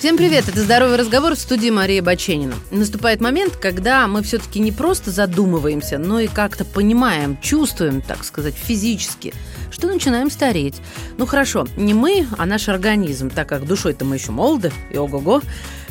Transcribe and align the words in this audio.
Всем 0.00 0.16
привет, 0.16 0.48
это 0.48 0.62
«Здоровый 0.62 0.96
разговор» 0.96 1.34
в 1.34 1.38
студии 1.38 1.68
Мария 1.68 2.02
Баченина. 2.02 2.54
Наступает 2.70 3.20
момент, 3.20 3.56
когда 3.56 4.06
мы 4.06 4.22
все-таки 4.22 4.58
не 4.58 4.72
просто 4.72 5.10
задумываемся, 5.10 5.98
но 5.98 6.20
и 6.20 6.26
как-то 6.26 6.64
понимаем, 6.64 7.38
чувствуем, 7.42 8.00
так 8.00 8.24
сказать, 8.24 8.54
физически, 8.54 9.34
что 9.70 9.88
начинаем 9.88 10.30
стареть. 10.30 10.76
Ну 11.18 11.26
хорошо, 11.26 11.68
не 11.76 11.92
мы, 11.92 12.26
а 12.38 12.46
наш 12.46 12.70
организм, 12.70 13.28
так 13.28 13.50
как 13.50 13.66
душой-то 13.66 14.06
мы 14.06 14.16
еще 14.16 14.32
молоды, 14.32 14.72
и 14.90 14.96
ого-го. 14.96 15.42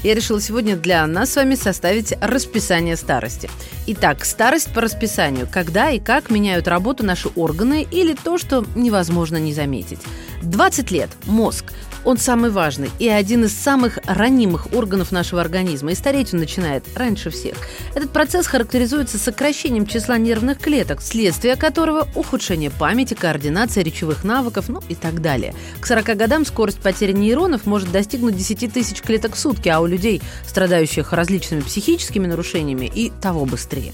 Я 0.02 0.16
решила 0.16 0.42
сегодня 0.42 0.76
для 0.76 1.06
нас 1.06 1.34
с 1.34 1.36
вами 1.36 1.54
составить 1.54 2.16
расписание 2.20 2.96
старости. 2.96 3.48
Итак, 3.86 4.26
старость 4.26 4.74
по 4.74 4.82
расписанию. 4.82 5.48
Когда 5.52 5.92
и 5.92 6.00
как 6.00 6.32
меняют 6.32 6.68
работу 6.68 7.06
наши 7.06 7.30
органы 7.36 7.86
или 7.92 8.16
то, 8.16 8.40
что 8.40 8.66
невозможно 8.74 9.38
не 9.38 9.54
заметить. 9.54 10.00
20 10.42 10.92
лет. 10.92 11.10
Мозг. 11.26 11.66
Он 12.06 12.18
самый 12.18 12.50
важный 12.50 12.90
и 12.98 13.10
один 13.10 13.44
из 13.44 13.54
самых 13.54 14.00
ранимых 14.06 14.74
органов 14.74 15.12
нашего 15.12 15.42
организма. 15.42 15.92
И 15.92 15.96
стареть 15.96 16.34
он 16.34 16.40
начинает 16.40 16.86
раньше 16.96 17.30
всех. 17.30 17.56
Этот 17.94 18.12
процесс 18.12 18.48
характеризуется 18.48 19.18
сокращением 19.18 19.86
числа 19.86 20.18
нервных 20.18 20.60
клеток, 20.60 21.02
следствие 21.02 21.56
которого 21.58 22.08
ухудшение 22.16 22.72
памяти, 22.72 23.16
координации, 23.16 23.84
речевых 23.84 24.24
навыков, 24.24 24.70
ну 24.70 24.82
и 24.88 24.96
так 24.96 25.22
далее. 25.22 25.54
К 25.82 25.86
40 25.86 26.18
годам 26.18 26.46
скорость 26.46 26.80
потери 26.80 27.12
нейронов 27.12 27.66
может 27.66 27.92
достигнуть 27.92 28.38
10 28.38 28.74
тысяч 28.74 29.02
клеток 29.02 29.36
в 29.36 29.40
сутки, 29.40 29.68
а 29.68 29.82
у 29.82 29.86
людей, 29.86 30.22
страдающих 30.48 31.12
различными 31.12 31.62
психическими 31.62 32.28
нарушениями, 32.28 32.86
и 32.86 33.12
того 33.22 33.46
быстрее. 33.46 33.94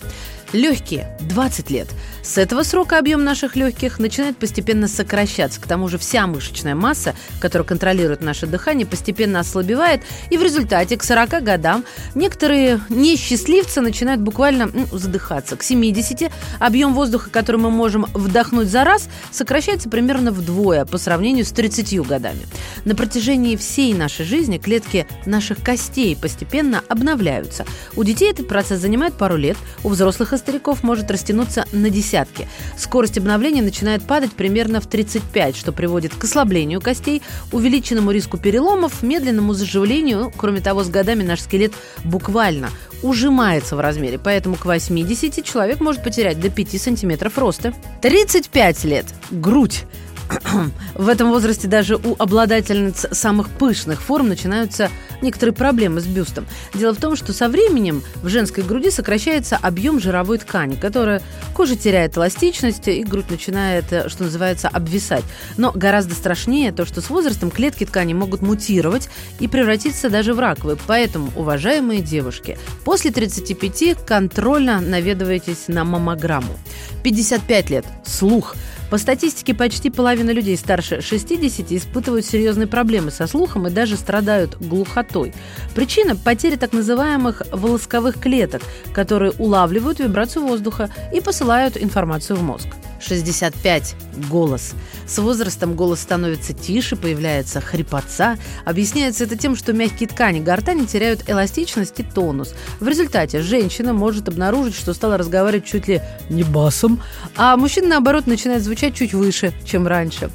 Легкие– 0.53 1.17
20 1.21 1.69
лет. 1.69 1.87
С 2.21 2.37
этого 2.37 2.63
срока 2.63 2.97
объем 2.97 3.23
наших 3.23 3.55
легких 3.55 3.99
начинает 3.99 4.37
постепенно 4.37 4.87
сокращаться. 4.87 5.61
К 5.61 5.67
тому 5.67 5.87
же 5.87 5.97
вся 5.97 6.25
мышечная 6.27 6.75
масса, 6.75 7.13
которая 7.39 7.67
контролирует 7.67 8.21
наше 8.21 8.47
дыхание, 8.47 8.87
постепенно 8.87 9.39
ослабевает. 9.39 10.01
И 10.29 10.37
в 10.37 10.43
результате 10.43 10.97
к 10.97 11.03
40 11.03 11.43
годам 11.43 11.83
некоторые 12.15 12.79
несчастливцы 12.89 13.81
начинают 13.81 14.21
буквально 14.21 14.69
ну, 14.73 14.85
задыхаться. 14.91 15.55
К 15.55 15.63
70 15.63 16.31
объем 16.59 16.93
воздуха, 16.93 17.29
который 17.29 17.57
мы 17.57 17.69
можем 17.69 18.05
вдохнуть 18.13 18.69
за 18.69 18.83
раз, 18.83 19.07
сокращается 19.31 19.89
примерно 19.89 20.31
вдвое 20.31 20.85
по 20.85 20.97
сравнению 20.97 21.45
с 21.45 21.51
30 21.51 21.99
годами. 22.07 22.41
На 22.85 22.95
протяжении 22.95 23.55
всей 23.55 23.93
нашей 23.93 24.25
жизни 24.25 24.57
клетки 24.57 25.07
наших 25.25 25.61
костей 25.63 26.15
постепенно 26.15 26.81
обновляются. 26.87 27.65
У 27.95 28.03
детей 28.03 28.31
этот 28.31 28.47
процесс 28.47 28.79
занимает 28.79 29.15
пару 29.15 29.35
лет, 29.35 29.57
у 29.83 29.89
взрослых 29.89 30.33
и 30.35 30.37
стариков 30.37 30.83
может 30.83 31.09
растянуться 31.09 31.65
на 31.71 31.89
десятки. 31.89 32.47
Скорость 32.77 33.17
обновления 33.17 33.61
начинает 33.61 34.03
падать 34.03 34.31
примерно 34.33 34.81
в 34.81 34.87
35, 34.87 35.55
что 35.55 35.71
приводит 35.71 36.13
к 36.15 36.23
ослаблению 36.23 36.81
костей, 36.81 37.21
увеличенному 37.51 38.11
риску 38.11 38.37
переломов, 38.37 39.01
медленному 39.01 39.53
заживлению. 39.53 40.31
Кроме 40.35 40.61
того, 40.61 40.83
с 40.83 40.89
годами 40.89 41.23
наш 41.23 41.41
скелет 41.41 41.73
буквально 42.03 42.69
ужимается 43.03 43.75
в 43.75 43.79
размере, 43.79 44.19
поэтому 44.19 44.55
к 44.55 44.65
80 44.65 45.43
человек 45.43 45.79
может 45.79 46.03
потерять 46.03 46.39
до 46.39 46.49
5 46.49 46.81
сантиметров 46.81 47.37
роста. 47.37 47.73
35 48.01 48.83
лет. 48.85 49.05
Грудь. 49.31 49.85
В 50.95 51.09
этом 51.09 51.29
возрасте 51.29 51.67
даже 51.67 51.95
у 51.95 52.15
обладательниц 52.17 53.07
самых 53.11 53.49
пышных 53.49 54.01
форм 54.01 54.29
начинаются 54.29 54.89
некоторые 55.21 55.53
проблемы 55.53 56.01
с 56.01 56.05
бюстом. 56.05 56.45
Дело 56.73 56.93
в 56.93 56.99
том, 56.99 57.15
что 57.15 57.33
со 57.33 57.49
временем 57.49 58.03
в 58.21 58.29
женской 58.29 58.63
груди 58.63 58.91
сокращается 58.91 59.57
объем 59.57 59.99
жировой 59.99 60.37
ткани, 60.37 60.75
которая 60.75 61.21
кожа 61.53 61.75
теряет 61.75 62.17
эластичность, 62.17 62.87
и 62.87 63.03
грудь 63.03 63.29
начинает, 63.29 63.91
э, 63.91 64.09
что 64.09 64.23
называется, 64.23 64.67
обвисать. 64.67 65.23
Но 65.57 65.71
гораздо 65.71 66.15
страшнее 66.15 66.71
то, 66.71 66.85
что 66.85 67.01
с 67.01 67.09
возрастом 67.09 67.51
клетки 67.51 67.85
ткани 67.85 68.13
могут 68.13 68.41
мутировать 68.41 69.09
и 69.39 69.47
превратиться 69.47 70.09
даже 70.09 70.33
в 70.33 70.39
раковые. 70.39 70.77
Поэтому, 70.87 71.31
уважаемые 71.35 72.01
девушки, 72.01 72.57
после 72.83 73.11
35 73.11 74.05
контрольно 74.05 74.81
наведывайтесь 74.81 75.67
на 75.67 75.83
маммограмму. 75.83 76.57
55 77.03 77.69
лет. 77.69 77.85
Слух– 78.05 78.55
по 78.89 78.97
статистике, 78.97 79.53
почти 79.53 79.89
половина 79.89 80.31
людей 80.31 80.57
старше 80.57 81.01
60 81.01 81.71
испытывают 81.71 82.25
серьезные 82.25 82.67
проблемы 82.67 83.11
со 83.11 83.27
слухом 83.27 83.67
и 83.67 83.71
даже 83.71 83.97
страдают 83.97 84.57
глухотой. 84.59 85.33
Причина– 85.73 86.15
потеря 86.23 86.57
так 86.57 86.73
называемых 86.73 87.41
волосковых 87.51 88.19
клеток, 88.19 88.61
которые 88.93 89.31
улавливают 89.31 89.99
вибрацию 89.99 90.45
воздуха 90.45 90.89
и 91.13 91.19
посылают 91.19 91.77
информацию 91.77 92.37
в 92.37 92.43
мозг. 92.43 92.67
65– 93.05 93.95
голос. 94.29 94.73
С 95.07 95.17
возрастом 95.19 95.75
голос 95.75 95.99
становится 95.99 96.53
тише, 96.53 96.95
появляется 96.95 97.61
хрипотца. 97.61 98.37
Объясняется 98.65 99.25
это 99.25 99.37
тем, 99.37 99.55
что 99.55 99.73
мягкие 99.73 100.09
ткани 100.09 100.39
гортани 100.39 100.85
теряют 100.85 101.29
эластичность 101.29 101.99
и 101.99 102.03
тонус. 102.03 102.53
В 102.79 102.87
результате 102.87 103.41
женщина 103.41 103.93
может 103.93 104.27
обнаружить, 104.27 104.75
что 104.75 104.93
стала 104.93 105.17
разговаривать 105.17 105.65
чуть 105.65 105.87
ли 105.87 106.01
не 106.29 106.43
басом, 106.43 107.01
а 107.35 107.55
мужчина, 107.57 107.87
наоборот, 107.89 108.27
начинает 108.27 108.63
звучать 108.63 108.95
чуть 108.95 109.13
выше, 109.13 109.53
чем 109.65 109.87
раньше. 109.87 110.29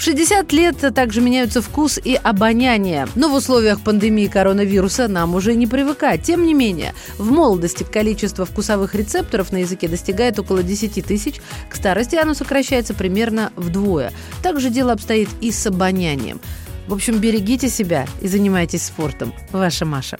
В 0.00 0.02
60 0.02 0.50
лет 0.54 0.94
также 0.94 1.20
меняются 1.20 1.60
вкус 1.60 2.00
и 2.02 2.14
обоняние. 2.14 3.06
Но 3.16 3.28
в 3.28 3.34
условиях 3.34 3.82
пандемии 3.82 4.28
коронавируса 4.28 5.08
нам 5.08 5.34
уже 5.34 5.54
не 5.54 5.66
привыкать. 5.66 6.22
Тем 6.22 6.46
не 6.46 6.54
менее, 6.54 6.94
в 7.18 7.30
молодости 7.30 7.82
количество 7.82 8.46
вкусовых 8.46 8.94
рецепторов 8.94 9.52
на 9.52 9.58
языке 9.58 9.88
достигает 9.88 10.38
около 10.38 10.62
10 10.62 11.04
тысяч. 11.04 11.42
К 11.68 11.76
старости 11.76 12.16
оно 12.16 12.32
сокращается 12.32 12.94
примерно 12.94 13.52
вдвое. 13.56 14.14
Также 14.42 14.70
дело 14.70 14.92
обстоит 14.92 15.28
и 15.42 15.52
с 15.52 15.66
обонянием. 15.66 16.40
В 16.86 16.94
общем, 16.94 17.18
берегите 17.18 17.68
себя 17.68 18.06
и 18.22 18.26
занимайтесь 18.26 18.84
спортом. 18.84 19.34
Ваша 19.52 19.84
Маша. 19.84 20.18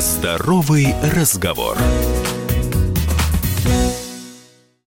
Здоровый 0.00 0.96
разговор. 1.14 1.78